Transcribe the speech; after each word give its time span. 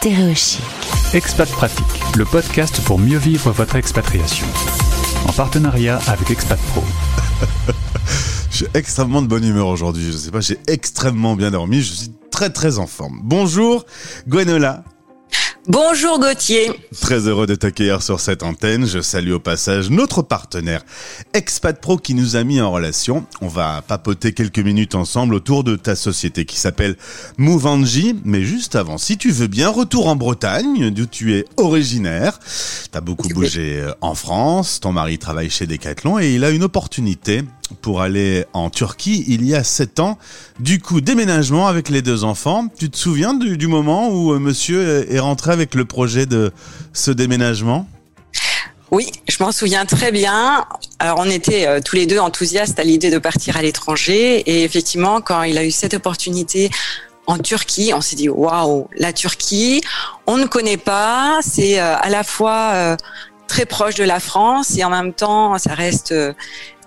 Stéréochic. 0.00 0.62
Expat 1.12 1.46
Pratique, 1.50 2.16
le 2.16 2.24
podcast 2.24 2.82
pour 2.86 2.98
mieux 2.98 3.18
vivre 3.18 3.50
votre 3.50 3.76
expatriation. 3.76 4.46
En 5.28 5.32
partenariat 5.34 6.00
avec 6.06 6.30
Expat 6.30 6.58
Pro. 6.68 6.82
Je 8.50 8.56
suis 8.56 8.66
extrêmement 8.72 9.20
de 9.20 9.26
bonne 9.26 9.44
humeur 9.44 9.66
aujourd'hui. 9.66 10.10
Je 10.10 10.16
sais 10.16 10.30
pas, 10.30 10.40
j'ai 10.40 10.56
extrêmement 10.68 11.36
bien 11.36 11.50
dormi. 11.50 11.82
Je 11.82 11.92
suis 11.92 12.12
très 12.30 12.48
très 12.48 12.78
en 12.78 12.86
forme. 12.86 13.20
Bonjour, 13.24 13.84
Gwenola. 14.26 14.84
Bonjour 15.68 16.18
Gauthier. 16.18 16.70
Très 17.02 17.28
heureux 17.28 17.46
de 17.46 17.54
t'accueillir 17.54 18.02
sur 18.02 18.18
cette 18.18 18.42
antenne. 18.42 18.86
Je 18.86 19.00
salue 19.02 19.32
au 19.32 19.40
passage 19.40 19.90
notre 19.90 20.22
partenaire 20.22 20.82
Expat 21.34 21.78
Pro 21.78 21.98
qui 21.98 22.14
nous 22.14 22.36
a 22.36 22.44
mis 22.44 22.62
en 22.62 22.72
relation. 22.72 23.26
On 23.42 23.48
va 23.48 23.82
papoter 23.86 24.32
quelques 24.32 24.58
minutes 24.58 24.94
ensemble 24.94 25.34
autour 25.34 25.62
de 25.62 25.76
ta 25.76 25.96
société 25.96 26.46
qui 26.46 26.56
s'appelle 26.56 26.96
Mouvanji. 27.36 28.18
Mais 28.24 28.42
juste 28.42 28.74
avant, 28.74 28.96
si 28.96 29.18
tu 29.18 29.32
veux 29.32 29.48
bien, 29.48 29.68
retour 29.68 30.08
en 30.08 30.16
Bretagne, 30.16 30.88
d'où 30.88 31.04
tu 31.04 31.34
es 31.34 31.44
originaire. 31.58 32.40
T'as 32.90 33.02
beaucoup 33.02 33.28
bougé 33.28 33.80
euh, 33.80 33.92
en 34.00 34.14
France. 34.14 34.80
Ton 34.80 34.92
mari 34.92 35.18
travaille 35.18 35.50
chez 35.50 35.66
Decathlon 35.66 36.18
et 36.18 36.34
il 36.34 36.44
a 36.44 36.50
une 36.50 36.64
opportunité 36.64 37.42
pour 37.82 38.00
aller 38.00 38.44
en 38.52 38.70
Turquie 38.70 39.24
il 39.28 39.44
y 39.46 39.54
a 39.54 39.62
sept 39.62 40.00
ans. 40.00 40.18
Du 40.58 40.80
coup, 40.80 41.00
déménagement 41.00 41.68
avec 41.68 41.88
les 41.88 42.02
deux 42.02 42.24
enfants. 42.24 42.66
Tu 42.78 42.90
te 42.90 42.96
souviens 42.96 43.34
du, 43.34 43.56
du 43.56 43.68
moment 43.68 44.08
où 44.08 44.32
euh, 44.32 44.38
monsieur 44.38 45.06
est 45.12 45.20
rentré 45.20 45.49
avec 45.50 45.74
le 45.74 45.84
projet 45.84 46.26
de 46.26 46.52
ce 46.92 47.10
déménagement 47.10 47.86
oui, 48.90 49.12
je 49.28 49.36
m'en 49.40 49.52
souviens 49.52 49.86
très 49.86 50.10
bien. 50.10 50.66
Alors, 50.98 51.18
on 51.20 51.30
était 51.30 51.64
euh, 51.64 51.80
tous 51.80 51.94
les 51.94 52.06
deux 52.06 52.18
enthousiastes 52.18 52.76
à 52.80 52.82
l'idée 52.82 53.10
de 53.10 53.18
partir 53.18 53.56
à 53.56 53.62
l'étranger. 53.62 54.40
Et 54.50 54.64
effectivement, 54.64 55.20
quand 55.20 55.44
il 55.44 55.56
a 55.58 55.64
eu 55.64 55.70
cette 55.70 55.94
opportunité 55.94 56.70
en 57.28 57.38
Turquie, 57.38 57.92
on 57.94 58.00
s'est 58.00 58.16
dit 58.16 58.28
waouh, 58.28 58.88
la 58.96 59.12
Turquie, 59.12 59.80
on 60.26 60.38
ne 60.38 60.46
connaît 60.46 60.76
pas. 60.76 61.38
C'est 61.40 61.78
euh, 61.78 61.96
à 61.96 62.10
la 62.10 62.24
fois 62.24 62.70
euh, 62.72 62.96
très 63.46 63.64
proche 63.64 63.94
de 63.94 64.02
la 64.02 64.18
France 64.18 64.76
et 64.76 64.82
en 64.82 64.90
même 64.90 65.12
temps, 65.12 65.56
ça 65.58 65.74
reste 65.74 66.12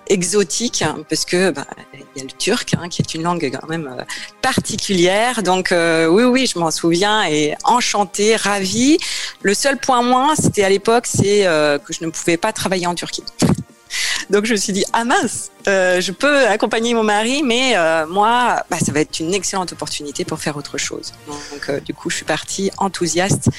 exotique 0.08 0.82
hein, 0.82 0.98
parce 1.10 1.26
que 1.26 1.52
bah, 1.52 1.66
il 1.94 2.20
y 2.20 2.22
a 2.22 2.24
le 2.24 2.32
turc 2.32 2.76
hein, 2.78 2.90
qui 2.90 3.02
est 3.02 3.14
une 3.14 3.24
langue 3.24 3.50
quand 3.60 3.68
même 3.68 3.88
euh, 3.88 4.04
particulière. 4.42 5.44
Donc 5.44 5.72
euh, 5.72 6.08
oui 6.08 6.24
oui, 6.24 6.48
je 6.48 6.60
m'en 6.60 6.72
souviens 6.72 7.24
et 7.28 7.56
enchantée, 7.64 8.36
ravie. 8.36 8.98
Le 9.42 9.54
seul 9.54 9.78
point 9.78 10.02
moins, 10.02 10.36
c'était 10.36 10.64
à 10.64 10.70
l'époque, 10.70 11.06
c'est 11.08 11.46
euh, 11.46 11.78
que 11.78 11.94
je 11.94 12.04
ne 12.04 12.10
pouvais 12.10 12.38
pas 12.38 12.52
travailler 12.54 12.88
en 12.88 12.96
Turquie. 12.96 13.24
Donc 14.30 14.46
je 14.46 14.54
me 14.54 14.58
suis 14.58 14.74
dit 14.74 14.86
ah 14.94 15.04
mince, 15.04 15.52
je 15.66 16.12
peux 16.12 16.48
accompagner 16.48 16.94
mon 16.94 17.04
mari, 17.04 17.44
mais 17.44 17.76
moi, 18.08 18.64
bah, 18.72 18.78
ça 18.84 18.92
va 18.92 19.02
être 19.02 19.20
une 19.20 19.34
excellente 19.34 19.74
opportunité 19.74 20.26
pour 20.26 20.40
faire 20.40 20.58
autre 20.58 20.78
chose. 20.78 21.14
Donc 21.28 21.84
du 21.84 21.94
coup, 21.94 22.10
je 22.10 22.16
suis 22.16 22.26
partie 22.26 22.72
enthousiaste 22.78 23.50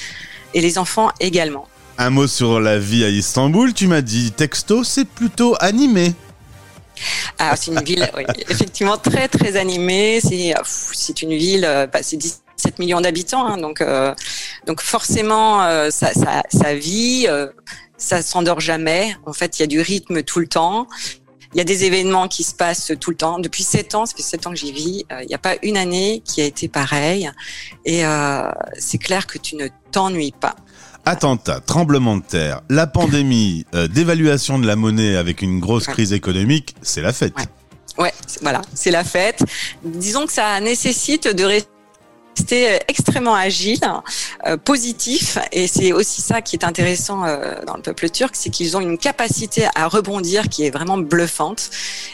et 0.54 0.60
les 0.60 0.78
enfants 0.78 1.10
également. 1.20 1.68
Un 1.96 2.10
mot 2.10 2.26
sur 2.26 2.58
la 2.58 2.78
vie 2.78 3.04
à 3.04 3.08
Istanbul. 3.08 3.72
Tu 3.72 3.86
m'as 3.86 4.00
dit 4.00 4.32
texto, 4.32 4.82
c'est 4.82 5.04
plutôt 5.04 5.54
animé. 5.60 6.14
Ah, 7.38 7.56
c'est 7.56 7.70
une 7.70 7.82
ville 7.82 8.08
effectivement 8.48 8.96
très 8.96 9.28
très 9.28 9.56
animée. 9.56 10.20
C'est 10.22 10.54
c'est 10.64 11.22
une 11.22 11.34
ville, 11.34 11.64
euh, 11.64 11.86
bah, 11.86 12.00
c'est 12.02 12.16
17 12.16 12.78
millions 12.78 13.00
d'habitants, 13.00 13.46
hein, 13.46 13.58
donc 13.58 13.80
euh, 13.80 14.14
donc 14.66 14.80
forcément 14.80 15.62
euh, 15.62 15.90
ça, 15.90 16.12
ça, 16.12 16.42
ça 16.48 16.74
vit, 16.74 17.26
ça 17.96 18.22
s'endort 18.22 18.60
jamais. 18.60 19.16
En 19.26 19.32
fait, 19.32 19.58
il 19.58 19.62
y 19.62 19.64
a 19.64 19.68
du 19.68 19.80
rythme 19.80 20.22
tout 20.22 20.40
le 20.40 20.46
temps. 20.46 20.86
Il 21.54 21.58
y 21.58 21.60
a 21.60 21.64
des 21.64 21.84
événements 21.84 22.28
qui 22.28 22.42
se 22.42 22.54
passent 22.54 22.92
tout 23.00 23.10
le 23.10 23.16
temps. 23.16 23.38
Depuis 23.38 23.62
sept 23.62 23.94
ans, 23.94 24.06
ça 24.06 24.16
fait 24.16 24.22
sept 24.22 24.46
ans 24.46 24.50
que 24.50 24.56
j'y 24.56 24.72
vis, 24.72 25.04
il 25.22 25.26
n'y 25.26 25.34
a 25.34 25.38
pas 25.38 25.54
une 25.62 25.76
année 25.76 26.22
qui 26.24 26.40
a 26.40 26.44
été 26.44 26.68
pareille. 26.68 27.30
Et 27.84 28.02
c'est 28.78 28.98
clair 28.98 29.26
que 29.26 29.38
tu 29.38 29.56
ne 29.56 29.68
t'ennuies 29.92 30.34
pas. 30.38 30.56
Attentat, 31.06 31.60
tremblement 31.60 32.16
de 32.16 32.22
terre, 32.22 32.62
la 32.70 32.86
pandémie, 32.86 33.66
euh, 33.74 33.88
dévaluation 33.88 34.58
de 34.58 34.66
la 34.66 34.74
monnaie 34.74 35.16
avec 35.16 35.42
une 35.42 35.60
grosse 35.60 35.86
crise 35.86 36.14
économique, 36.14 36.74
c'est 36.80 37.02
la 37.02 37.12
fête. 37.12 37.34
Ouais. 37.98 38.12
voilà, 38.40 38.62
c'est 38.72 38.90
la 38.90 39.04
fête. 39.04 39.44
Disons 39.84 40.24
que 40.24 40.32
ça 40.32 40.58
nécessite 40.60 41.28
de 41.28 41.44
rester 41.44 41.68
c'était 42.34 42.74
euh, 42.74 42.78
extrêmement 42.88 43.34
agile, 43.34 43.80
euh, 44.46 44.56
positif, 44.56 45.38
et 45.52 45.66
c'est 45.66 45.92
aussi 45.92 46.20
ça 46.20 46.42
qui 46.42 46.56
est 46.56 46.64
intéressant 46.64 47.24
euh, 47.24 47.54
dans 47.66 47.74
le 47.74 47.82
peuple 47.82 48.10
turc, 48.10 48.34
c'est 48.34 48.50
qu'ils 48.50 48.76
ont 48.76 48.80
une 48.80 48.98
capacité 48.98 49.66
à 49.74 49.88
rebondir 49.88 50.48
qui 50.48 50.66
est 50.66 50.70
vraiment 50.70 50.98
bluffante. 50.98 51.70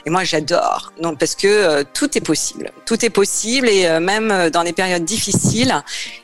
Et 0.06 0.10
moi, 0.10 0.24
j'adore. 0.24 0.92
Donc 1.00 1.18
parce 1.18 1.34
que 1.34 1.82
tout 1.94 2.16
est 2.16 2.20
possible, 2.20 2.72
tout 2.86 3.04
est 3.04 3.10
possible, 3.10 3.68
et 3.68 4.00
même 4.00 4.50
dans 4.50 4.64
des 4.64 4.72
périodes 4.72 5.04
difficiles, 5.04 5.74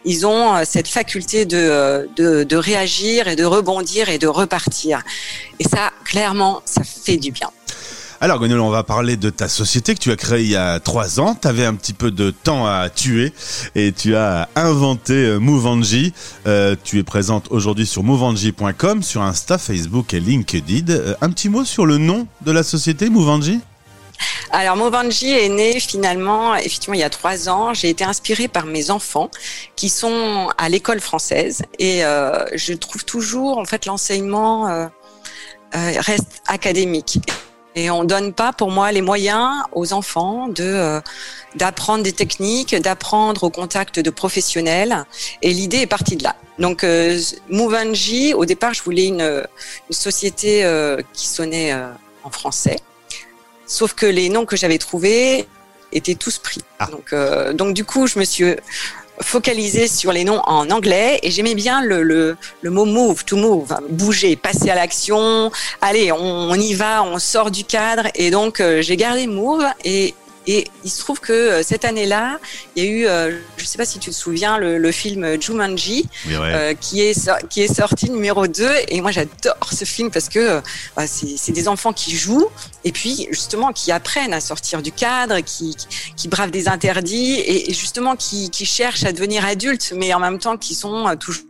ils 0.05 0.27
ont 0.27 0.65
cette 0.65 0.89
faculté 0.89 1.45
de, 1.45 2.09
de, 2.17 2.45
de 2.45 2.57
réagir 2.57 3.29
et 3.29 3.37
de 3.37 3.45
rebondir 3.45 4.09
et 4.09 4.19
de 4.19 4.27
repartir. 4.27 5.03
Et 5.59 5.65
ça, 5.65 5.93
clairement, 6.05 6.63
ça 6.65 6.83
fait 6.85 7.17
du 7.17 7.31
bien. 7.31 7.51
Alors 8.19 8.39
Gonel, 8.39 8.61
on 8.61 8.71
va 8.71 8.83
parler 8.83 9.19
de 9.19 9.29
ta 9.29 9.47
société 9.47 9.95
que 9.95 10.01
tu 10.01 10.11
as 10.11 10.17
créée 10.17 10.43
il 10.43 10.51
y 10.51 10.57
a 10.57 10.81
trois 10.81 11.21
ans. 11.21 11.35
Tu 11.35 11.47
avais 11.49 11.67
un 11.67 11.75
petit 11.75 11.93
peu 11.93 12.11
de 12.11 12.31
temps 12.31 12.67
à 12.67 12.89
tuer 12.89 13.35
et 13.75 13.93
tu 13.93 14.17
as 14.17 14.49
inventé 14.57 15.13
euh, 15.13 15.39
Mouvanji. 15.39 16.15
Euh, 16.47 16.77
tu 16.83 16.99
es 16.99 17.03
présente 17.03 17.49
aujourd'hui 17.51 17.85
sur 17.85 18.03
mouvanji.com, 18.05 19.03
sur 19.03 19.21
Insta, 19.21 19.59
Facebook 19.59 20.15
et 20.15 20.21
LinkedIn. 20.21 20.91
Euh, 20.91 21.15
un 21.21 21.29
petit 21.29 21.51
mot 21.51 21.67
sur 21.67 21.85
le 21.85 21.99
nom 21.99 22.27
de 22.41 22.53
la 22.53 22.63
société 22.63 23.11
Mouvanji 23.11 23.61
alors, 24.51 24.77
Mouvanji 24.77 25.31
est 25.31 25.51
né 25.51 25.79
finalement, 25.79 26.55
effectivement, 26.55 26.95
il 26.95 27.01
y 27.01 27.05
a 27.05 27.11
trois 27.11 27.51
ans. 27.51 27.75
J'ai 27.75 27.91
été 27.91 28.05
inspirée 28.05 28.49
par 28.49 28.65
mes 28.65 28.91
enfants 28.91 29.29
qui 29.75 29.91
sont 29.91 30.49
à 30.57 30.71
l'école 30.71 31.01
française 31.01 31.63
et 31.79 32.01
je 32.55 32.73
trouve 32.73 33.05
toujours, 33.05 33.59
en 33.59 33.67
fait, 33.67 33.85
l'enseignement 33.85 34.89
reste 35.75 36.43
académique 36.47 37.19
et 37.77 37.91
on 37.91 38.05
donne 38.05 38.33
pas 38.33 38.53
pour 38.53 38.71
moi 38.71 38.91
les 38.91 39.03
moyens 39.03 39.63
aux 39.73 39.93
enfants 39.93 40.49
de 40.49 40.65
euh, 40.65 41.01
d'apprendre 41.55 42.03
des 42.03 42.13
techniques, 42.13 42.75
d'apprendre 42.75 43.45
au 43.45 43.51
contact 43.51 44.01
de 44.01 44.11
professionnels 44.11 45.05
et 45.43 45.53
l'idée 45.53 45.79
est 45.79 45.87
partie 45.87 46.17
de 46.17 46.25
là. 46.25 46.35
Donc 46.59 46.85
euh, 46.85 47.19
Mouvanji, 47.51 48.35
au 48.35 48.47
départ, 48.47 48.73
je 48.75 48.83
voulais 48.83 49.07
une, 49.07 49.21
une 49.21 49.97
société 49.97 50.65
euh, 50.65 51.01
qui 51.13 51.27
sonnait 51.27 51.73
euh, 51.73 51.89
en 52.25 52.31
français. 52.31 52.79
Sauf 53.67 53.93
que 53.93 54.07
les 54.07 54.29
noms 54.31 54.47
que 54.47 54.57
j'avais 54.57 54.79
trouvés 54.79 55.47
étaient 55.93 56.15
tous 56.15 56.39
pris. 56.39 56.63
Ah. 56.79 56.89
Donc 56.91 57.15
donc 57.55 57.75
du 57.75 57.85
coup, 57.85 58.07
je 58.07 58.19
me 58.19 58.25
suis 58.25 58.55
focalisé 59.21 59.89
sur 59.89 60.13
les 60.13 60.25
noms 60.25 60.41
en 60.47 60.71
anglais 60.71 61.19
et 61.23 61.31
j'aimais 61.31 61.55
bien 61.55 61.83
le, 61.83 62.03
le, 62.03 62.37
mot 62.71 62.85
move, 62.85 63.25
to 63.25 63.37
move, 63.37 63.75
bouger, 63.89 64.37
passer 64.37 64.71
à 64.71 64.75
l'action. 64.75 65.51
Allez, 65.81 66.13
on, 66.13 66.19
on, 66.19 66.55
y 66.55 66.75
va, 66.75 67.03
on 67.03 67.19
sort 67.19 67.51
du 67.51 67.65
cadre 67.65 68.09
et 68.15 68.31
donc 68.31 68.61
euh, 68.61 68.83
j'ai 68.83 68.97
gardé 68.97 69.27
move 69.27 69.65
et 69.85 70.15
et 70.47 70.69
il 70.85 70.91
se 70.91 71.01
trouve 71.01 71.21
que 71.21 71.33
euh, 71.33 71.63
cette 71.63 71.85
année-là, 71.85 72.39
il 72.75 72.85
y 72.85 72.87
a 72.87 72.91
eu, 72.91 73.07
euh, 73.07 73.39
je 73.57 73.63
ne 73.63 73.67
sais 73.67 73.79
pas 73.79 73.85
si 73.85 73.99
tu 73.99 74.11
te 74.11 74.15
souviens, 74.15 74.59
le, 74.59 74.79
le 74.79 74.93
film 74.93 75.41
Jumanji, 75.41 76.09
euh, 76.31 76.75
qui, 76.75 77.01
est, 77.01 77.31
qui 77.49 77.63
est 77.63 77.75
sorti 77.75 78.11
numéro 78.11 78.47
2. 78.47 78.69
Et 78.89 79.01
moi, 79.01 79.11
j'adore 79.11 79.73
ce 79.73 79.85
film 79.85 80.11
parce 80.11 80.29
que 80.29 80.61
bah, 80.97 81.07
c'est 81.07 81.53
des 81.53 81.69
enfants 81.69 81.93
qui 81.93 82.17
jouent 82.17 82.49
et 82.85 82.93
puis 82.93 83.27
justement 83.31 83.73
qui 83.73 83.91
apprennent 83.91 84.35
à 84.35 84.41
sortir 84.41 84.83
du 84.83 84.93
cadre, 84.93 85.41
qui, 85.41 85.77
qui 86.17 86.29
bravent 86.29 86.51
des 86.51 86.69
interdits 86.69 87.41
et, 87.45 87.73
justement 87.75 88.15
qui, 88.17 88.51
qui 88.51 88.65
cherchent 88.67 89.05
à 89.05 89.13
devenir 89.13 89.45
adultes, 89.45 89.93
mais 89.97 90.15
en 90.15 90.21
même 90.21 90.39
temps 90.39 90.57
qui 90.57 90.75
sont 90.75 91.17
toujours 91.19 91.43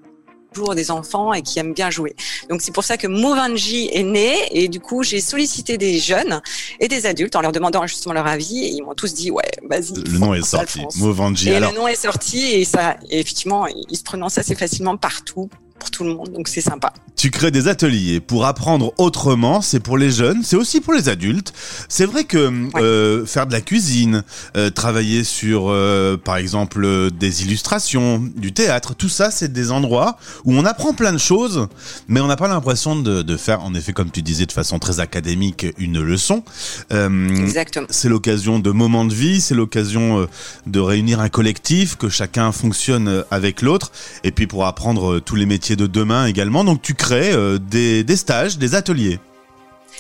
des 0.75 0.91
enfants 0.91 1.33
et 1.33 1.43
qui 1.43 1.59
aiment 1.59 1.75
bien 1.75 1.91
jouer. 1.91 2.15
Donc 2.49 2.63
c'est 2.63 2.73
pour 2.73 2.85
ça 2.85 2.97
que 2.97 3.07
Movanji 3.07 3.89
est 3.93 4.03
né 4.03 4.35
et 4.51 4.69
du 4.69 4.81
coup 4.81 5.03
j'ai 5.03 5.21
sollicité 5.21 5.79
des 5.79 5.99
jeunes 5.99 6.41
et 6.81 6.89
des 6.89 7.07
adultes 7.07 7.37
en 7.37 7.41
leur 7.41 7.53
demandant 7.53 7.87
justement 7.87 8.15
leur 8.15 8.27
avis 8.27 8.65
et 8.65 8.71
ils 8.73 8.83
m'ont 8.83 8.95
tous 8.95 9.15
dit 9.15 9.31
ouais 9.31 9.51
vas-y. 9.69 9.95
Le 9.95 10.19
nom 10.19 10.35
est 10.35 10.43
sorti. 10.43 10.81
Movanji. 10.97 11.51
Et 11.51 11.61
le 11.61 11.73
nom 11.73 11.87
est 11.87 11.97
sorti 11.97 12.45
et 12.47 12.65
ça 12.65 12.97
effectivement 13.11 13.67
il 13.67 13.97
se 13.97 14.03
prononce 14.03 14.39
assez 14.39 14.55
facilement 14.55 14.97
partout 14.97 15.49
tout 15.97 16.05
le 16.05 16.15
monde, 16.15 16.31
donc 16.33 16.49
c'est 16.49 16.61
sympa. 16.61 16.93
Tu 17.17 17.31
crées 17.31 17.51
des 17.51 17.69
ateliers 17.69 18.21
pour 18.21 18.45
apprendre 18.45 18.93
autrement, 18.99 19.63
c'est 19.63 19.81
pour 19.81 19.97
les 19.97 20.11
jeunes, 20.11 20.43
c'est 20.43 20.57
aussi 20.57 20.83
pour 20.83 20.93
les 20.93 21.09
adultes. 21.09 21.55
C'est 21.89 22.05
vrai 22.05 22.25
que 22.25 22.53
euh, 22.77 23.25
faire 23.25 23.47
de 23.47 23.53
la 23.53 23.63
cuisine, 23.63 24.23
euh, 24.57 24.69
travailler 24.69 25.25
sur, 25.25 25.71
euh, 25.71 26.19
par 26.19 26.37
exemple, 26.37 27.11
des 27.13 27.43
illustrations, 27.43 28.23
du 28.37 28.53
théâtre, 28.53 28.95
tout 28.95 29.09
ça, 29.09 29.31
c'est 29.31 29.51
des 29.51 29.71
endroits 29.71 30.19
où 30.45 30.53
on 30.53 30.67
apprend 30.67 30.93
plein 30.93 31.13
de 31.13 31.19
choses, 31.19 31.69
mais 32.09 32.21
on 32.21 32.27
n'a 32.27 32.37
pas 32.37 32.49
l'impression 32.49 32.95
de, 32.95 33.23
de, 33.23 33.37
faire, 33.39 33.63
en 33.63 33.75
effet, 33.75 33.95
comme 33.95 34.11
tu 34.11 34.21
disais, 34.21 34.45
de 34.45 34.53
façon 34.53 34.79
très 34.79 35.01
académique, 35.01 35.67
une 35.79 36.03
leçon. 36.03 36.43
Exactement. 36.91 37.87
C'est 37.89 38.11
l'occasion 38.11 38.59
de 38.59 38.71
moments 38.71 39.07
de 39.07 39.15
vie, 39.15 39.41
c'est 39.41 39.55
l'occasion 39.55 40.29
de 40.67 40.81
réunir 40.81 41.21
un 41.21 41.31
collectif, 41.31 41.97
que 41.97 42.11
chacun 42.11 42.53
fonctionne 42.53 43.25
avec 43.31 43.63
l'autre, 43.63 43.91
et 44.23 44.33
puis 44.33 44.47
pour 44.47 44.67
apprendre 44.67 45.19
tous 45.21 45.37
les 45.37 45.47
métiers 45.47 45.77
de 45.77 45.86
demain 45.87 46.27
également. 46.27 46.65
Donc 46.65 46.83
tu 46.83 46.95
crées 46.95 47.33
euh, 47.33 47.59
des, 47.59 48.05
stages, 48.17 48.59
des 48.59 48.75
ateliers. 48.75 49.19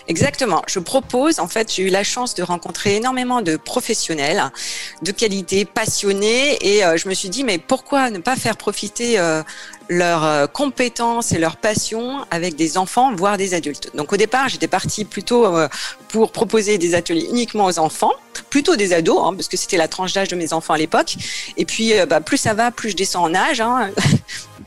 Exactement. 0.08 0.62
Je 0.68 0.78
propose, 0.78 1.40
en 1.40 1.48
fait, 1.48 1.72
j'ai 1.72 1.82
eu 1.82 1.88
la 1.88 2.04
chance 2.04 2.34
de 2.36 2.42
rencontrer 2.44 2.96
énormément 2.96 3.42
de 3.42 3.56
professionnels 3.56 4.44
de 5.02 5.10
qualité, 5.10 5.64
passionnés, 5.64 6.58
et 6.60 6.84
euh, 6.84 6.96
je 6.96 7.08
me 7.08 7.14
suis 7.14 7.28
dit, 7.28 7.42
mais 7.42 7.58
pourquoi 7.58 8.10
ne 8.10 8.18
pas 8.18 8.36
faire 8.36 8.56
profiter 8.56 9.18
euh, 9.18 9.42
leurs 9.88 10.52
compétences 10.52 11.32
et 11.32 11.38
leur 11.38 11.56
passion 11.56 12.24
avec 12.30 12.54
des 12.54 12.78
enfants, 12.78 13.14
voire 13.16 13.36
des 13.36 13.54
adultes. 13.54 13.90
Donc 13.96 14.12
au 14.12 14.16
départ, 14.16 14.48
j'étais 14.48 14.68
partie 14.68 15.04
plutôt 15.04 15.46
pour 16.08 16.32
proposer 16.32 16.78
des 16.78 16.94
ateliers 16.94 17.26
uniquement 17.30 17.64
aux 17.64 17.78
enfants, 17.78 18.12
plutôt 18.50 18.76
des 18.76 18.92
ados, 18.92 19.20
hein, 19.24 19.34
parce 19.34 19.48
que 19.48 19.56
c'était 19.56 19.76
la 19.76 19.88
tranche 19.88 20.12
d'âge 20.12 20.28
de 20.28 20.36
mes 20.36 20.52
enfants 20.52 20.74
à 20.74 20.78
l'époque. 20.78 21.16
Et 21.56 21.64
puis, 21.64 21.92
bah, 22.08 22.20
plus 22.20 22.36
ça 22.36 22.54
va, 22.54 22.70
plus 22.70 22.90
je 22.90 22.96
descends 22.96 23.22
en 23.22 23.34
âge. 23.34 23.60
Hein. 23.60 23.90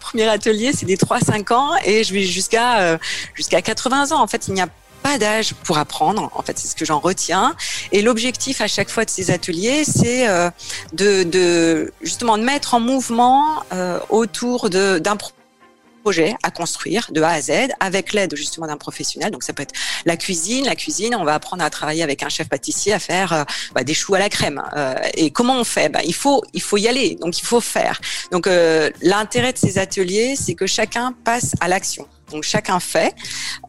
Premier 0.10 0.28
atelier, 0.28 0.72
c'est 0.74 0.86
des 0.86 0.98
3-5 0.98 1.54
ans, 1.54 1.72
et 1.86 2.04
je 2.04 2.14
vais 2.14 2.24
jusqu'à 2.24 2.98
jusqu'à 3.36 3.62
80 3.62 4.12
ans. 4.12 4.22
En 4.22 4.28
fait, 4.28 4.48
il 4.48 4.54
n'y 4.54 4.62
a 4.62 4.68
pas 5.02 5.18
d'âge 5.18 5.54
pour 5.64 5.78
apprendre. 5.78 6.30
En 6.36 6.42
fait, 6.42 6.58
c'est 6.58 6.68
ce 6.68 6.76
que 6.76 6.86
j'en 6.86 7.00
retiens. 7.00 7.56
Et 7.92 8.02
l'objectif 8.02 8.62
à 8.62 8.68
chaque 8.68 8.90
fois 8.90 9.06
de 9.06 9.10
ces 9.10 9.32
ateliers, 9.32 9.84
c'est 9.84 10.28
euh, 10.28 10.50
de, 10.94 11.24
de, 11.24 11.94
justement 12.02 12.38
de 12.38 12.44
mettre 12.44 12.74
en 12.74 12.80
mouvement 12.80 13.64
euh, 13.74 14.00
autour 14.10 14.70
d'un 14.70 15.18
projet 16.02 16.36
à 16.44 16.52
construire 16.52 17.08
de 17.12 17.22
A 17.22 17.30
à 17.30 17.42
Z 17.42 17.52
avec 17.80 18.14
l'aide 18.14 18.36
justement 18.36 18.68
d'un 18.68 18.78
professionnel. 18.78 19.32
Donc 19.32 19.44
ça 19.44 19.54
peut 19.54 19.64
être 19.64 19.74
la 20.06 20.18
cuisine, 20.18 20.66
la 20.66 20.76
cuisine. 20.76 21.16
On 21.16 21.24
va 21.24 21.36
apprendre 21.36 21.64
à 21.64 21.70
travailler 21.70 22.04
avec 22.04 22.24
un 22.24 22.30
chef 22.30 22.50
pâtissier 22.50 22.94
à 22.94 23.00
faire 23.00 23.34
euh, 23.34 23.44
bah, 23.74 23.84
des 23.84 23.94
choux 23.94 24.16
à 24.16 24.20
la 24.20 24.30
crème. 24.30 24.62
Euh, 24.76 24.96
et 25.14 25.32
comment 25.32 25.60
on 25.60 25.64
fait? 25.64 25.90
Bah, 25.90 26.02
Il 26.06 26.16
faut 26.16 26.44
il 26.54 26.62
faut 26.62 26.78
y 26.78 26.88
aller. 26.88 27.16
Donc 27.16 27.40
il 27.40 27.46
faut 27.46 27.62
faire. 27.62 28.00
Donc 28.32 28.48
euh, 28.48 28.90
l'intérêt 29.02 29.54
de 29.54 29.58
ces 29.58 29.78
ateliers, 29.78 30.36
c'est 30.36 30.56
que 30.56 30.68
chacun 30.68 31.14
passe 31.24 31.54
à 31.60 31.68
l'action. 31.68 32.08
Donc 32.32 32.44
chacun 32.44 32.80
fait, 32.80 33.16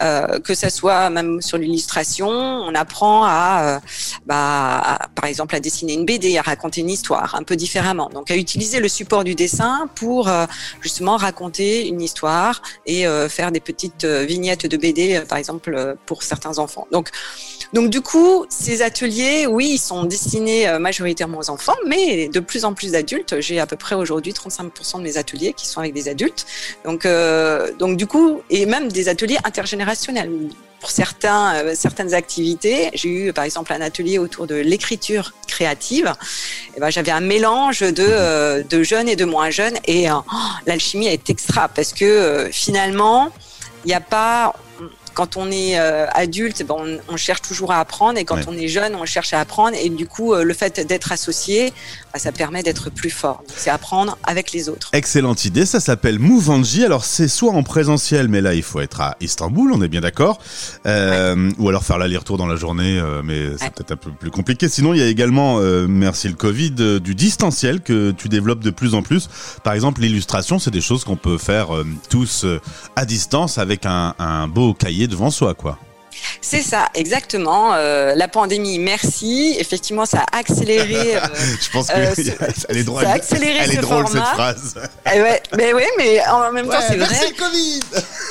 euh, 0.02 0.38
que 0.40 0.54
ça 0.54 0.70
soit 0.70 1.10
même 1.10 1.40
sur 1.40 1.58
l'illustration, 1.58 2.28
on 2.28 2.74
apprend 2.74 3.24
à, 3.24 3.62
euh, 3.62 3.78
bah, 4.26 4.98
par 5.14 5.26
exemple, 5.26 5.54
à 5.54 5.60
dessiner 5.60 5.94
une 5.94 6.04
BD, 6.04 6.38
à 6.38 6.42
raconter 6.42 6.80
une 6.80 6.90
histoire 6.90 7.34
un 7.34 7.42
peu 7.42 7.56
différemment. 7.56 8.08
Donc 8.12 8.30
à 8.30 8.36
utiliser 8.36 8.80
le 8.80 8.88
support 8.88 9.24
du 9.24 9.34
dessin 9.34 9.88
pour 9.94 10.28
euh, 10.28 10.46
justement 10.80 11.16
raconter 11.16 11.88
une 11.88 12.00
histoire 12.00 12.62
et 12.86 13.04
faire 13.28 13.52
des 13.52 13.60
petites 13.60 14.04
vignettes 14.04 14.66
de 14.66 14.76
BD, 14.76 15.22
par 15.28 15.38
exemple, 15.38 15.96
pour 16.06 16.22
certains 16.22 16.58
enfants. 16.58 16.86
Donc 16.92 17.10
donc 17.72 17.90
du 17.90 18.00
coup, 18.00 18.46
ces 18.48 18.82
ateliers, 18.82 19.46
oui, 19.46 19.72
ils 19.74 19.78
sont 19.78 20.04
destinés 20.04 20.78
majoritairement 20.78 21.38
aux 21.38 21.50
enfants, 21.50 21.76
mais 21.86 22.28
de 22.28 22.40
plus 22.40 22.64
en 22.64 22.74
plus 22.74 22.92
d'adultes. 22.92 23.40
J'ai 23.40 23.60
à 23.60 23.66
peu 23.66 23.76
près 23.76 23.94
aujourd'hui 23.94 24.32
35% 24.32 24.98
de 24.98 25.02
mes 25.02 25.16
ateliers 25.16 25.52
qui 25.52 25.66
sont 25.68 25.78
avec 25.78 25.94
des 25.94 26.08
adultes. 26.08 26.46
Donc, 26.84 27.06
donc 27.78 27.96
du 27.96 28.06
coup, 28.06 28.42
et 28.50 28.66
même 28.66 28.90
des 28.90 29.08
ateliers 29.08 29.38
intergénérationnels. 29.44 30.30
Pour 30.80 30.90
certains, 30.90 31.54
euh, 31.56 31.74
certaines 31.74 32.14
activités, 32.14 32.90
j'ai 32.94 33.08
eu 33.08 33.32
par 33.32 33.44
exemple 33.44 33.72
un 33.72 33.80
atelier 33.82 34.18
autour 34.18 34.46
de 34.46 34.54
l'écriture 34.54 35.34
créative. 35.46 36.06
Et 36.06 36.72
eh 36.76 36.80
ben, 36.80 36.90
j'avais 36.90 37.10
un 37.10 37.20
mélange 37.20 37.80
de, 37.80 37.94
euh, 37.98 38.62
de 38.62 38.82
jeunes 38.82 39.08
et 39.08 39.16
de 39.16 39.26
moins 39.26 39.50
jeunes, 39.50 39.76
et 39.86 40.10
euh, 40.10 40.14
l'alchimie 40.66 41.06
est 41.06 41.28
extra 41.28 41.68
parce 41.68 41.92
que 41.92 42.48
finalement, 42.50 43.30
il 43.84 43.88
n'y 43.88 43.94
a 43.94 44.00
pas, 44.00 44.54
quand 45.20 45.36
on 45.36 45.50
est 45.50 45.78
euh, 45.78 46.06
adulte, 46.14 46.64
ben, 46.66 46.98
on, 47.06 47.16
cherche 47.18 47.42
toujours 47.42 47.72
à 47.72 47.80
apprendre 47.80 48.18
et 48.18 48.24
quand 48.24 48.38
on 48.48 48.54
est 48.54 48.68
jeune, 48.68 48.94
on 48.94 49.04
cherche 49.04 49.34
à 49.34 49.40
apprendre 49.40 49.76
et 49.78 49.90
du 49.90 50.06
coup, 50.06 50.32
euh, 50.32 50.44
le 50.44 50.54
fait 50.54 50.80
d'être 50.80 51.12
associé, 51.12 51.74
bah, 52.14 52.18
ça 52.18 52.32
permet 52.32 52.62
d'être 52.62 52.88
plus 52.88 53.10
fort. 53.10 53.42
C'est 53.54 53.68
apprendre 53.68 54.16
avec 54.24 54.50
les 54.52 54.70
autres. 54.70 54.88
Excellente 54.94 55.44
idée, 55.44 55.66
ça 55.66 55.78
s'appelle 55.78 56.18
Mouvanji. 56.18 56.86
Alors 56.86 57.04
c'est 57.04 57.28
soit 57.28 57.52
en 57.52 57.62
présentiel, 57.62 58.28
mais 58.28 58.40
là 58.40 58.54
il 58.54 58.62
faut 58.62 58.80
être 58.80 59.02
à 59.02 59.18
Istanbul, 59.20 59.72
on 59.74 59.82
est 59.82 59.88
bien 59.88 60.00
d'accord, 60.00 60.38
euh, 60.86 61.50
ou 61.58 61.68
alors 61.68 61.84
faire 61.84 61.98
l'aller-retour 61.98 62.38
dans 62.38 62.46
la 62.46 62.56
journée, 62.56 62.98
mais 63.22 63.58
c'est 63.58 63.74
peut-être 63.74 63.92
un 63.92 63.96
peu 63.96 64.12
plus 64.12 64.30
compliqué. 64.30 64.70
Sinon, 64.70 64.94
il 64.94 65.00
y 65.00 65.02
a 65.02 65.06
également, 65.06 65.58
merci 65.86 66.28
le 66.28 66.34
Covid, 66.34 67.00
du 67.00 67.14
distanciel 67.14 67.82
que 67.82 68.12
tu 68.12 68.30
développes 68.30 68.64
de 68.64 68.70
plus 68.70 68.94
en 68.94 69.02
plus. 69.02 69.28
Par 69.64 69.74
exemple, 69.74 70.00
l'illustration, 70.00 70.58
c'est 70.58 70.70
des 70.70 70.80
choses 70.80 71.04
qu'on 71.04 71.16
peut 71.16 71.36
faire 71.36 71.68
tous 72.08 72.46
à 72.96 73.04
distance 73.04 73.58
avec 73.58 73.84
un, 73.84 74.14
un 74.18 74.48
beau 74.48 74.72
cahier 74.72 75.09
devant 75.10 75.30
soi, 75.30 75.54
quoi. 75.54 75.78
C'est 76.40 76.62
ça, 76.62 76.88
exactement. 76.94 77.74
Euh, 77.74 78.14
la 78.14 78.28
pandémie, 78.28 78.78
merci. 78.78 79.56
Effectivement, 79.58 80.06
ça 80.06 80.24
a 80.32 80.38
accéléré. 80.38 80.90
Euh, 81.20 81.26
Je 81.60 81.70
pense 81.70 81.88
qu'elle 81.88 82.04
euh, 82.04 82.76
est 82.76 82.84
drôle. 82.84 83.02
Ça 83.02 83.10
a 83.10 83.14
accéléré 83.14 83.58
elle 83.62 83.72
est 83.72 83.76
drôle 83.76 84.06
cette 84.06 84.22
phrase. 84.22 84.74
Eh 85.12 85.20
ouais, 85.20 85.42
mais 85.56 85.72
oui, 85.74 85.82
mais 85.98 86.26
en 86.28 86.52
même 86.52 86.68
temps, 86.68 86.80
c'est 86.86 86.96
vrai. 86.96 87.08
Merci 87.10 87.34
Covid. 87.34 87.80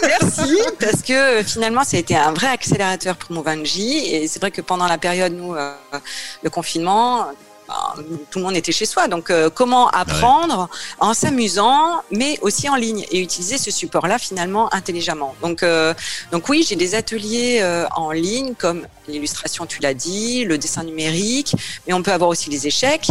Merci, 0.03 0.57
parce 0.79 1.01
que 1.01 1.43
finalement, 1.43 1.83
ça 1.83 1.97
a 1.97 1.99
été 1.99 2.15
un 2.15 2.31
vrai 2.31 2.47
accélérateur 2.47 3.15
pour 3.15 3.31
Movanji. 3.31 3.97
Et 4.13 4.27
c'est 4.27 4.39
vrai 4.39 4.51
que 4.51 4.61
pendant 4.61 4.87
la 4.87 4.97
période, 4.97 5.33
nous, 5.33 5.55
le 5.55 6.49
confinement, 6.49 7.27
tout 8.29 8.39
le 8.39 8.45
monde 8.45 8.55
était 8.55 8.71
chez 8.71 8.85
soi. 8.85 9.07
Donc, 9.07 9.29
euh, 9.29 9.49
comment 9.49 9.89
apprendre 9.89 10.69
en 10.99 11.13
s'amusant, 11.13 12.01
mais 12.11 12.37
aussi 12.41 12.69
en 12.69 12.75
ligne 12.75 13.05
et 13.11 13.19
utiliser 13.19 13.57
ce 13.57 13.71
support-là 13.71 14.17
finalement 14.17 14.73
intelligemment. 14.73 15.35
Donc, 15.41 15.63
euh, 15.63 15.93
donc 16.31 16.49
oui, 16.49 16.65
j'ai 16.67 16.75
des 16.75 16.95
ateliers 16.95 17.59
euh, 17.61 17.85
en 17.95 18.11
ligne 18.11 18.53
comme 18.55 18.85
l'illustration, 19.07 19.65
tu 19.65 19.81
l'as 19.81 19.93
dit, 19.93 20.45
le 20.45 20.57
dessin 20.57 20.83
numérique, 20.83 21.55
mais 21.87 21.93
on 21.93 22.03
peut 22.03 22.11
avoir 22.11 22.29
aussi 22.29 22.49
les 22.49 22.67
échecs. 22.67 23.07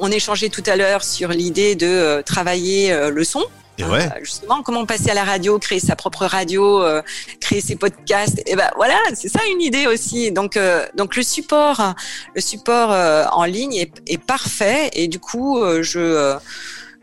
on 0.00 0.10
échangeait 0.10 0.48
tout 0.48 0.64
à 0.66 0.74
l'heure 0.74 1.04
sur 1.04 1.28
l'idée 1.28 1.76
de 1.76 2.20
travailler 2.26 3.10
le 3.10 3.24
son. 3.24 3.44
Euh, 3.82 4.08
justement, 4.20 4.62
comment 4.62 4.86
passer 4.86 5.10
à 5.10 5.14
la 5.14 5.24
radio, 5.24 5.58
créer 5.58 5.80
sa 5.80 5.96
propre 5.96 6.26
radio, 6.26 6.82
euh, 6.82 7.02
créer 7.40 7.60
ses 7.60 7.76
podcasts. 7.76 8.42
Et 8.46 8.56
ben 8.56 8.70
voilà, 8.76 8.98
c'est 9.14 9.28
ça 9.28 9.40
une 9.52 9.60
idée 9.60 9.86
aussi. 9.86 10.32
Donc, 10.32 10.56
euh, 10.56 10.86
donc 10.96 11.16
le 11.16 11.22
support, 11.22 11.94
le 12.34 12.40
support 12.40 12.90
en 13.32 13.44
ligne 13.44 13.74
est, 13.74 13.92
est, 14.06 14.18
parfait. 14.18 14.90
Et 14.92 15.08
du 15.08 15.18
coup, 15.18 15.60
je 15.80 16.38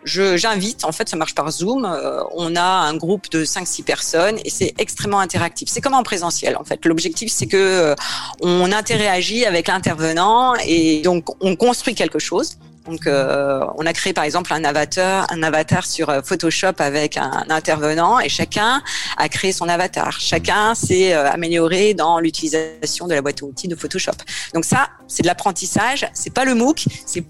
j'invite, 0.06 0.85
en 0.85 0.94
fait, 0.94 1.09
ça 1.09 1.18
marche 1.18 1.35
par 1.35 1.51
Zoom. 1.51 1.85
on 2.33 2.56
a 2.56 2.63
un 2.63 2.95
groupe 2.95 3.29
de 3.29 3.44
5-6 3.44 3.83
personnes 3.83 4.38
et 4.45 4.50
c'est 4.50 4.74
extrêmement 4.77 5.19
interactif. 5.19 5.68
C'est 5.69 5.81
comme 5.81 5.95
en 5.95 6.03
présentiel, 6.03 6.56
en 6.56 6.63
fait. 6.63 6.85
L'objectif, 6.85 7.31
c'est 7.31 7.47
que 7.47 7.94
on 8.41 8.71
interagit 8.71 9.45
avec 9.45 9.68
l'intervenant 9.68 10.56
et 10.65 11.01
donc 11.01 11.25
on 11.41 11.56
construit 11.56 11.94
quelque 11.94 12.19
chose. 12.19 12.57
Donc, 12.88 13.06
euh, 13.06 13.66
on 13.78 13.86
a 13.86 13.94
créé 13.94 14.13
par 14.13 14.24
exemple 14.24 14.54
un 14.54 14.63
avatar, 14.63 15.28
un 15.30 15.44
avatar 15.44 15.86
sur 15.86 16.10
euh, 16.10 16.22
Photoshop 16.24 16.74
avec 16.80 17.18
un, 17.18 17.45
intervenant 17.50 18.19
et 18.19 18.30
chacun 18.30 18.81
a 19.18 19.30
créé 19.30 19.51
son 19.51 19.68
avatar. 19.68 20.19
Chacun 20.19 20.74
s'est 20.74 21.13
euh, 21.13 21.30
amélioré 21.30 21.94
dans 21.94 22.19
l'utilisation 22.19 23.07
de 23.07 23.13
la 23.13 23.22
boîte 23.22 23.44
à 23.44 23.45
outils 23.45 23.68
de 23.68 23.75
Photoshop. 23.75 24.13
Donc 24.54 24.63
ça, 24.63 24.88
c'est 25.07 25.24
de 25.24 25.28
l'apprentissage. 25.28 26.10
C'est 26.13 26.34
pas 26.34 26.45
le 26.45 26.56
MOOC, 26.56 26.86
c'est 27.06 27.25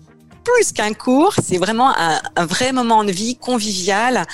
plus 0.47 0.71
qu'un 0.71 0.93
cours, 0.93 1.35
c'est 1.43 1.57
vraiment 1.57 1.93
un, 1.97 2.45
vrai 2.45 2.71
moment 2.71 3.03
de 3.03 3.11
vie 3.11 3.35
convivial 3.35 4.25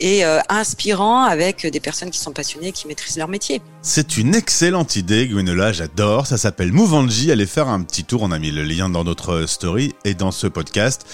et 0.00 0.24
euh, 0.24 0.40
inspirant 0.48 1.22
avec 1.24 1.64
des 1.66 1.80
personnes 1.80 2.10
qui 2.10 2.18
sont 2.18 2.32
passionnées, 2.32 2.72
qui 2.72 2.88
maîtrisent 2.88 3.18
leur 3.18 3.28
métier. 3.28 3.62
C'est 3.82 4.16
une 4.16 4.34
excellente 4.34 4.96
idée, 4.96 5.28
Gwenola, 5.28 5.72
j'adore. 5.72 6.26
Ça 6.26 6.38
s'appelle 6.38 6.72
Mouvanji. 6.72 7.30
Allez 7.30 7.46
faire 7.46 7.68
un 7.68 7.82
petit 7.82 8.04
tour. 8.04 8.22
On 8.22 8.32
a 8.32 8.38
mis 8.38 8.50
le 8.50 8.64
lien 8.64 8.88
dans 8.88 9.04
notre 9.04 9.46
story 9.46 9.94
et 10.04 10.14
dans 10.14 10.32
ce 10.32 10.46
podcast. 10.48 11.06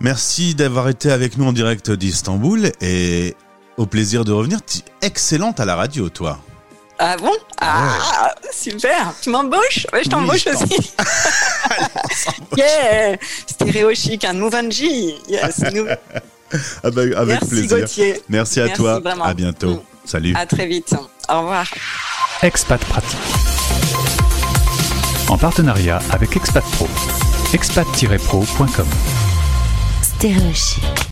Merci 0.00 0.54
d'avoir 0.54 0.88
été 0.88 1.10
avec 1.12 1.36
nous 1.36 1.44
en 1.44 1.52
direct 1.52 1.90
d'Istanbul 1.90 2.72
et 2.80 3.36
au 3.76 3.86
plaisir 3.86 4.24
de 4.24 4.32
revenir. 4.32 4.60
Excellente 5.02 5.60
à 5.60 5.66
la 5.66 5.76
radio, 5.76 6.08
toi. 6.08 6.40
Ah 7.02 7.16
bon 7.16 7.32
Ah, 7.60 8.30
super 8.52 9.14
Tu 9.22 9.30
m'embauches 9.30 9.86
Ouais, 9.92 10.04
je 10.04 10.10
t'embauche 10.10 10.46
aussi. 10.46 10.92
yeah 12.58 13.16
Stéréo 13.46 13.94
chic, 13.94 14.22
un 14.26 14.34
Mouvanji 14.34 15.14
Yes, 15.28 15.60
nous. 15.72 15.86
Ah 16.82 16.90
bah, 16.90 17.02
avec 17.02 17.28
Merci 17.28 17.46
plaisir. 17.48 17.78
Gauthier. 17.78 18.22
Merci 18.28 18.60
à 18.60 18.64
Merci 18.64 18.76
toi. 18.82 18.98
vraiment. 18.98 19.24
À 19.24 19.34
bientôt. 19.34 19.74
Mm. 19.74 19.80
Salut. 20.04 20.34
À 20.36 20.46
très 20.46 20.66
vite. 20.66 20.94
Au 21.28 21.38
revoir. 21.42 21.64
Expat 22.42 22.84
Pratique. 22.86 23.18
En 25.28 25.38
partenariat 25.38 26.00
avec 26.10 26.36
Expat 26.36 26.64
Pro. 26.72 26.88
expat-pro.com. 27.54 28.86
Stéréo 30.02 30.52
chic. 30.52 31.08